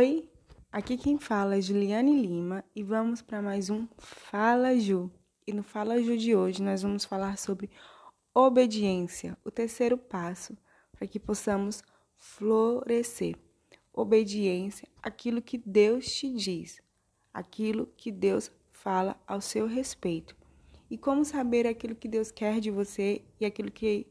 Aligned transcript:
Oi, 0.00 0.26
aqui 0.72 0.96
quem 0.96 1.18
fala 1.18 1.58
é 1.58 1.60
Juliane 1.60 2.22
Lima 2.22 2.64
e 2.74 2.82
vamos 2.82 3.20
para 3.20 3.42
mais 3.42 3.68
um 3.68 3.86
Fala 3.98 4.74
Ju. 4.78 5.10
E 5.46 5.52
no 5.52 5.62
Fala 5.62 6.02
Ju 6.02 6.16
de 6.16 6.34
hoje 6.34 6.62
nós 6.62 6.80
vamos 6.80 7.04
falar 7.04 7.36
sobre 7.36 7.68
obediência, 8.32 9.36
o 9.44 9.50
terceiro 9.50 9.98
passo 9.98 10.56
para 10.90 11.06
que 11.06 11.20
possamos 11.20 11.82
florescer. 12.16 13.36
Obediência, 13.92 14.88
aquilo 15.02 15.42
que 15.42 15.58
Deus 15.58 16.06
te 16.06 16.32
diz, 16.32 16.80
aquilo 17.30 17.86
que 17.94 18.10
Deus 18.10 18.50
fala 18.72 19.20
ao 19.26 19.42
seu 19.42 19.66
respeito. 19.66 20.34
E 20.90 20.96
como 20.96 21.26
saber 21.26 21.66
aquilo 21.66 21.94
que 21.94 22.08
Deus 22.08 22.30
quer 22.30 22.58
de 22.58 22.70
você 22.70 23.22
e 23.38 23.44
aquilo 23.44 23.70
que 23.70 24.06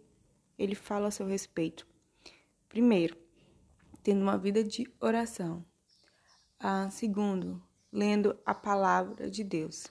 ele 0.55 0.75
fala 0.75 1.05
ao 1.05 1.11
seu 1.11 1.25
respeito? 1.25 1.87
Primeiro, 2.67 3.17
tendo 4.03 4.21
uma 4.21 4.37
vida 4.37 4.63
de 4.63 4.87
oração. 4.99 5.65
Ah, 6.61 6.89
segundo, 6.91 7.61
lendo 7.89 8.37
a 8.45 8.53
palavra 8.53 9.31
de 9.31 9.45
Deus. 9.45 9.87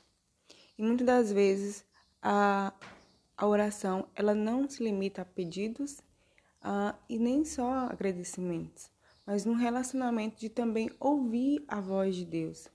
E 0.77 0.83
muitas 0.83 1.07
das 1.07 1.33
vezes 1.33 1.83
a, 2.21 2.75
a 3.35 3.47
oração 3.47 4.07
ela 4.15 4.35
não 4.35 4.69
se 4.69 4.85
limita 4.85 5.23
a 5.23 5.25
pedidos 5.25 6.03
ah, 6.61 6.95
e 7.09 7.19
nem 7.19 7.43
só 7.43 7.71
agradecimentos, 7.91 8.91
mas 9.27 9.47
num 9.47 9.55
relacionamento 9.55 10.39
de 10.39 10.51
também 10.51 10.91
ouvir 11.01 11.65
a 11.67 11.81
voz 11.81 12.15
de 12.15 12.27
Deus. 12.27 12.69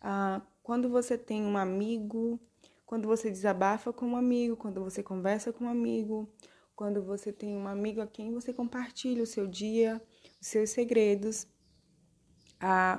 Ah, 0.00 0.40
quando 0.62 0.88
você 0.88 1.18
tem 1.18 1.42
um 1.42 1.58
amigo, 1.58 2.40
quando 2.86 3.06
você 3.06 3.30
desabafa 3.30 3.92
com 3.92 4.06
um 4.06 4.16
amigo, 4.16 4.56
quando 4.56 4.82
você 4.82 5.02
conversa 5.02 5.52
com 5.52 5.66
um 5.66 5.68
amigo, 5.68 6.26
quando 6.74 7.02
você 7.02 7.30
tem 7.30 7.54
um 7.58 7.68
amigo 7.68 8.00
a 8.00 8.06
quem 8.06 8.32
você 8.32 8.54
compartilha 8.54 9.22
o 9.22 9.26
seu 9.26 9.46
dia, 9.46 10.00
os 10.40 10.46
seus 10.46 10.70
segredos, 10.70 11.46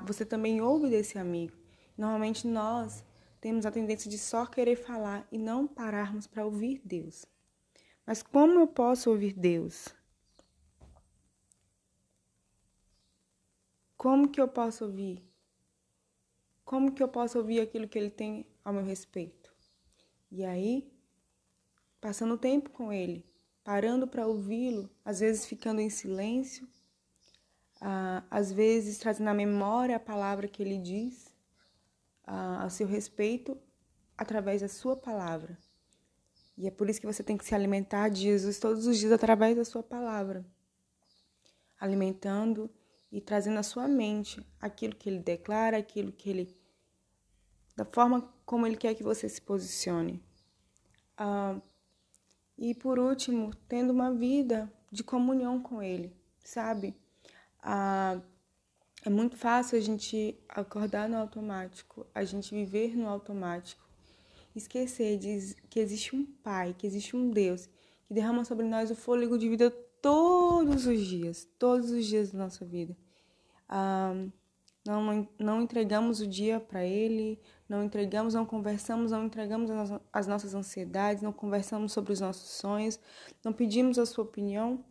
você 0.05 0.25
também 0.25 0.61
ouve 0.61 0.89
desse 0.89 1.17
amigo. 1.17 1.55
Normalmente 1.97 2.47
nós 2.47 3.03
temos 3.41 3.65
a 3.65 3.71
tendência 3.71 4.09
de 4.09 4.17
só 4.17 4.45
querer 4.45 4.75
falar 4.75 5.27
e 5.31 5.37
não 5.37 5.67
pararmos 5.67 6.27
para 6.27 6.45
ouvir 6.45 6.81
Deus. 6.83 7.25
Mas 8.05 8.23
como 8.23 8.59
eu 8.59 8.67
posso 8.67 9.09
ouvir 9.09 9.33
Deus? 9.33 9.89
Como 13.97 14.29
que 14.29 14.39
eu 14.39 14.47
posso 14.47 14.85
ouvir? 14.85 15.21
Como 16.63 16.91
que 16.93 17.03
eu 17.03 17.07
posso 17.07 17.37
ouvir 17.37 17.59
aquilo 17.59 17.87
que 17.87 17.97
ele 17.97 18.09
tem 18.09 18.45
ao 18.63 18.73
meu 18.73 18.83
respeito? 18.83 19.53
E 20.31 20.45
aí, 20.45 20.89
passando 21.99 22.37
tempo 22.37 22.69
com 22.69 22.93
ele, 22.93 23.25
parando 23.63 24.07
para 24.07 24.25
ouvi-lo, 24.25 24.89
às 25.03 25.19
vezes 25.19 25.45
ficando 25.45 25.81
em 25.81 25.89
silêncio, 25.89 26.67
ah, 27.81 28.23
às 28.29 28.51
vezes 28.51 28.97
trazendo 28.97 29.29
à 29.29 29.33
memória 29.33 29.95
a 29.95 29.99
palavra 29.99 30.47
que 30.47 30.61
ele 30.61 30.77
diz 30.77 31.33
ah, 32.25 32.63
a 32.63 32.69
seu 32.69 32.87
respeito 32.87 33.57
através 34.17 34.61
da 34.61 34.67
sua 34.67 34.95
palavra. 34.95 35.57
E 36.57 36.67
é 36.67 36.71
por 36.71 36.89
isso 36.89 36.99
que 36.99 37.07
você 37.07 37.23
tem 37.23 37.37
que 37.37 37.45
se 37.45 37.55
alimentar 37.55 38.09
de 38.09 38.21
Jesus 38.21 38.59
todos 38.59 38.85
os 38.85 38.97
dias 38.97 39.13
através 39.13 39.55
da 39.55 39.63
sua 39.63 39.81
palavra, 39.81 40.45
alimentando 41.79 42.69
e 43.09 43.21
trazendo 43.21 43.59
à 43.59 43.63
sua 43.63 43.87
mente 43.87 44.45
aquilo 44.59 44.95
que 44.95 45.09
ele 45.09 45.19
declara, 45.19 45.77
aquilo 45.77 46.11
que 46.11 46.29
ele. 46.29 46.55
da 47.77 47.85
forma 47.85 48.29
como 48.45 48.67
ele 48.67 48.75
quer 48.75 48.93
que 48.93 49.03
você 49.03 49.29
se 49.29 49.41
posicione. 49.41 50.21
Ah, 51.17 51.59
e 52.57 52.75
por 52.75 52.99
último, 52.99 53.55
tendo 53.69 53.91
uma 53.91 54.13
vida 54.13 54.69
de 54.91 55.01
comunhão 55.01 55.61
com 55.61 55.81
ele, 55.81 56.13
sabe? 56.43 56.93
Ah, 57.61 58.19
é 59.05 59.09
muito 59.09 59.37
fácil 59.37 59.77
a 59.77 59.81
gente 59.81 60.37
acordar 60.49 61.07
no 61.07 61.17
automático, 61.17 62.05
a 62.13 62.23
gente 62.23 62.53
viver 62.53 62.95
no 62.97 63.07
automático, 63.07 63.81
esquecer 64.55 65.17
de 65.17 65.55
que 65.69 65.79
existe 65.79 66.15
um 66.15 66.25
Pai, 66.25 66.75
que 66.77 66.85
existe 66.85 67.15
um 67.15 67.29
Deus 67.31 67.67
que 68.07 68.13
derrama 68.13 68.43
sobre 68.43 68.65
nós 68.65 68.91
o 68.91 68.95
fôlego 68.95 69.37
de 69.37 69.47
vida 69.47 69.69
todos 70.01 70.85
os 70.85 71.05
dias, 71.05 71.47
todos 71.57 71.91
os 71.91 72.05
dias 72.05 72.31
da 72.31 72.39
nossa 72.39 72.65
vida. 72.65 72.97
Ah, 73.67 74.13
não, 74.85 75.27
não 75.37 75.61
entregamos 75.61 76.19
o 76.19 76.27
dia 76.27 76.59
para 76.59 76.83
Ele, 76.83 77.39
não 77.67 77.83
entregamos, 77.83 78.33
não 78.33 78.45
conversamos, 78.45 79.11
não 79.11 79.25
entregamos 79.25 79.69
as 80.11 80.25
nossas 80.25 80.55
ansiedades, 80.55 81.21
não 81.21 81.31
conversamos 81.31 81.91
sobre 81.91 82.13
os 82.13 82.19
nossos 82.19 82.49
sonhos, 82.49 82.99
não 83.43 83.53
pedimos 83.53 83.99
a 83.99 84.05
Sua 84.05 84.23
opinião 84.23 84.83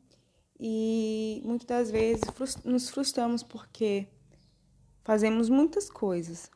e 0.59 1.41
muitas 1.45 1.67
das 1.67 1.91
vezes 1.91 2.25
nos 2.65 2.91
frustramos 2.91 3.43
porque 3.43 4.09
fazemos 5.05 5.49
muitas 5.49 5.89
coisas, 5.89 6.51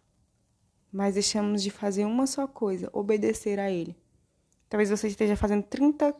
mas 0.91 1.15
deixamos 1.15 1.63
de 1.63 1.71
fazer 1.71 2.05
uma 2.05 2.27
só 2.27 2.47
coisa, 2.47 2.91
obedecer 2.93 3.61
a 3.61 3.71
Ele. 3.71 3.97
Talvez 4.69 4.91
você 4.91 5.09
esteja 5.09 5.37
fazendo 5.37 5.63
30 5.65 6.15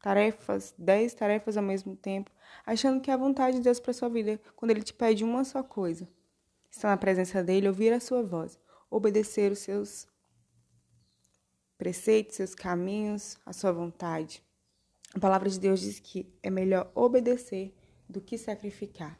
tarefas, 0.00 0.74
10 0.78 1.14
tarefas 1.14 1.56
ao 1.56 1.62
mesmo 1.62 1.96
tempo, 1.96 2.30
achando 2.66 3.00
que 3.00 3.10
é 3.10 3.14
a 3.14 3.16
vontade 3.16 3.56
de 3.56 3.62
Deus 3.62 3.80
para 3.80 3.92
sua 3.92 4.08
vida, 4.08 4.40
quando 4.54 4.70
Ele 4.70 4.82
te 4.82 4.92
pede 4.92 5.24
uma 5.24 5.44
só 5.44 5.62
coisa. 5.62 6.08
Estar 6.70 6.88
na 6.88 6.96
presença 6.96 7.42
dEle, 7.42 7.68
ouvir 7.68 7.92
a 7.92 8.00
sua 8.00 8.22
voz, 8.22 8.58
obedecer 8.90 9.52
os 9.52 9.58
seus 9.58 10.06
preceitos, 11.76 12.36
seus 12.36 12.54
caminhos, 12.54 13.36
a 13.44 13.52
sua 13.52 13.72
vontade. 13.72 14.42
A 15.14 15.20
palavra 15.20 15.48
de 15.48 15.60
Deus 15.60 15.80
diz 15.80 16.00
que 16.00 16.32
é 16.42 16.48
melhor 16.48 16.90
obedecer 16.94 17.74
do 18.08 18.20
que 18.20 18.38
sacrificar. 18.38 19.18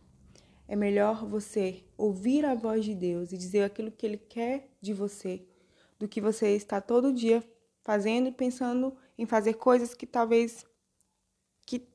É 0.67 0.75
melhor 0.75 1.27
você 1.27 1.85
ouvir 1.99 2.47
a 2.47 2.55
voz 2.55 2.85
de 2.85 2.95
Deus 2.95 3.31
e 3.31 3.37
dizer 3.37 3.63
aquilo 3.63 3.91
que 3.91 4.07
Ele 4.07 4.17
quer 4.17 4.71
de 4.81 4.95
você, 4.95 5.47
do 5.99 6.09
que 6.09 6.21
você 6.21 6.57
estar 6.57 6.81
todo 6.81 7.13
dia 7.13 7.45
fazendo 7.83 8.29
e 8.29 8.33
pensando 8.33 8.97
em 9.19 9.27
fazer 9.27 9.55
coisas 9.55 9.95
que 9.95 10.07
talvez 10.07 10.65
que 11.67 11.87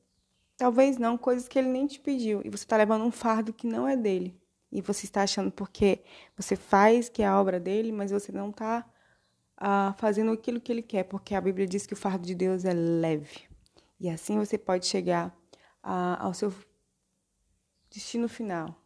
talvez 0.56 0.96
não, 0.96 1.18
coisas 1.18 1.48
que 1.48 1.58
Ele 1.58 1.68
nem 1.68 1.86
te 1.86 1.98
pediu 1.98 2.40
e 2.44 2.50
você 2.50 2.64
está 2.64 2.76
levando 2.76 3.04
um 3.04 3.10
fardo 3.10 3.52
que 3.52 3.66
não 3.66 3.88
é 3.88 3.96
dele 3.96 4.40
e 4.70 4.80
você 4.80 5.06
está 5.06 5.22
achando 5.22 5.50
porque 5.50 6.04
você 6.36 6.54
faz 6.54 7.08
que 7.08 7.22
é 7.22 7.26
a 7.26 7.40
obra 7.40 7.58
dele, 7.58 7.90
mas 7.90 8.10
você 8.10 8.30
não 8.30 8.50
está 8.50 8.88
ah, 9.56 9.94
fazendo 9.98 10.30
aquilo 10.30 10.60
que 10.60 10.70
Ele 10.70 10.82
quer, 10.82 11.04
porque 11.04 11.34
a 11.34 11.40
Bíblia 11.40 11.66
diz 11.66 11.86
que 11.86 11.94
o 11.94 11.96
fardo 11.96 12.26
de 12.26 12.34
Deus 12.34 12.64
é 12.64 12.72
leve. 12.72 13.47
E 14.00 14.08
assim 14.08 14.38
você 14.38 14.56
pode 14.56 14.86
chegar 14.86 15.36
a, 15.82 16.22
ao 16.24 16.32
seu 16.32 16.52
destino 17.90 18.28
final, 18.28 18.80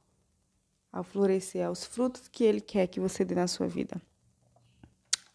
ao 0.91 1.05
florescer, 1.05 1.67
aos 1.67 1.85
frutos 1.85 2.29
que 2.29 2.45
Ele 2.45 2.61
quer 2.61 2.87
que 2.87 3.01
você 3.01 3.25
dê 3.25 3.35
na 3.35 3.47
sua 3.47 3.67
vida. 3.67 4.01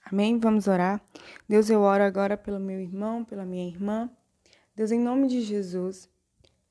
Amém? 0.03 0.39
Vamos 0.39 0.67
orar. 0.67 1.01
Deus, 1.47 1.69
eu 1.69 1.81
oro 1.81 2.03
agora 2.03 2.37
pelo 2.37 2.59
meu 2.59 2.79
irmão, 2.79 3.25
pela 3.25 3.45
minha 3.45 3.67
irmã. 3.67 4.09
Deus, 4.73 4.91
em 4.91 4.99
nome 4.99 5.27
de 5.27 5.41
Jesus, 5.41 6.09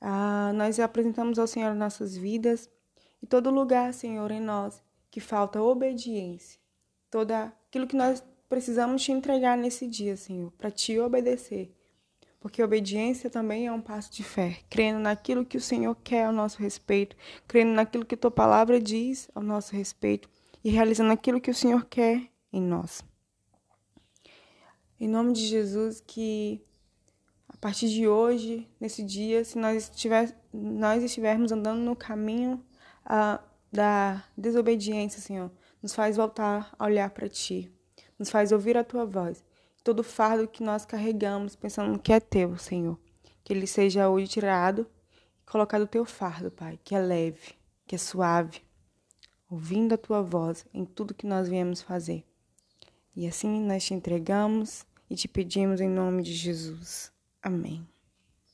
ah, 0.00 0.52
nós 0.54 0.80
apresentamos 0.80 1.38
ao 1.38 1.46
Senhor 1.46 1.74
nossas 1.74 2.16
vidas 2.16 2.70
e 3.22 3.26
todo 3.26 3.50
lugar, 3.50 3.92
Senhor, 3.92 4.30
em 4.30 4.40
nós 4.40 4.82
que 5.10 5.20
falta 5.20 5.60
obediência, 5.60 6.58
todo 7.10 7.32
aquilo 7.32 7.86
que 7.86 7.96
nós 7.96 8.22
precisamos 8.48 9.02
te 9.02 9.12
entregar 9.12 9.56
nesse 9.56 9.86
dia, 9.86 10.16
Senhor, 10.16 10.50
para 10.52 10.70
te 10.70 10.98
obedecer 10.98 11.75
porque 12.46 12.62
obediência 12.62 13.28
também 13.28 13.66
é 13.66 13.72
um 13.72 13.80
passo 13.80 14.12
de 14.12 14.22
fé, 14.22 14.60
crendo 14.70 15.00
naquilo 15.00 15.44
que 15.44 15.56
o 15.56 15.60
Senhor 15.60 15.96
quer 15.96 16.26
ao 16.26 16.32
nosso 16.32 16.62
respeito, 16.62 17.16
crendo 17.48 17.72
naquilo 17.72 18.04
que 18.04 18.16
tua 18.16 18.30
palavra 18.30 18.80
diz 18.80 19.28
ao 19.34 19.42
nosso 19.42 19.74
respeito. 19.74 20.30
E 20.62 20.70
realizando 20.70 21.10
aquilo 21.10 21.40
que 21.40 21.50
o 21.50 21.54
Senhor 21.54 21.84
quer 21.86 22.30
em 22.52 22.62
nós. 22.62 23.02
Em 25.00 25.08
nome 25.08 25.32
de 25.32 25.44
Jesus, 25.44 26.00
que 26.06 26.64
a 27.48 27.56
partir 27.56 27.88
de 27.88 28.06
hoje, 28.06 28.70
nesse 28.78 29.02
dia, 29.02 29.44
se 29.44 29.58
nós, 29.58 29.90
estiver, 29.90 30.32
nós 30.52 31.02
estivermos 31.02 31.50
andando 31.50 31.80
no 31.80 31.96
caminho 31.96 32.64
uh, 33.06 33.42
da 33.72 34.22
desobediência, 34.38 35.20
Senhor, 35.20 35.50
nos 35.82 35.96
faz 35.96 36.16
voltar 36.16 36.72
a 36.78 36.84
olhar 36.84 37.10
para 37.10 37.28
Ti, 37.28 37.68
nos 38.16 38.30
faz 38.30 38.52
ouvir 38.52 38.76
a 38.76 38.84
Tua 38.84 39.04
voz 39.04 39.44
todo 39.86 40.02
fardo 40.02 40.48
que 40.48 40.64
nós 40.64 40.84
carregamos, 40.84 41.54
pensando 41.54 41.96
que 41.96 42.12
é 42.12 42.18
teu, 42.18 42.58
Senhor. 42.58 42.98
Que 43.44 43.52
ele 43.52 43.68
seja 43.68 44.08
hoje 44.08 44.26
tirado 44.26 44.84
e 45.40 45.48
colocado 45.48 45.82
o 45.82 45.86
teu 45.86 46.04
fardo, 46.04 46.50
Pai, 46.50 46.76
que 46.82 46.92
é 46.92 46.98
leve, 46.98 47.54
que 47.86 47.94
é 47.94 47.98
suave, 47.98 48.62
ouvindo 49.48 49.94
a 49.94 49.96
tua 49.96 50.22
voz 50.22 50.66
em 50.74 50.84
tudo 50.84 51.14
que 51.14 51.24
nós 51.24 51.48
viemos 51.48 51.82
fazer. 51.82 52.24
E 53.14 53.28
assim 53.28 53.60
nós 53.60 53.84
te 53.84 53.94
entregamos 53.94 54.84
e 55.08 55.14
te 55.14 55.28
pedimos 55.28 55.80
em 55.80 55.88
nome 55.88 56.24
de 56.24 56.34
Jesus. 56.34 57.12
Amém. 57.40 57.86